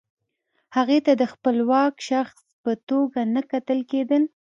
هغې 0.75 0.99
ته 1.05 1.13
د 1.21 1.23
خپلواک 1.33 1.93
شخص 2.09 2.37
په 2.63 2.71
توګه 2.89 3.19
نه 3.35 3.41
کتل 3.51 3.79
کیږي. 3.91 4.19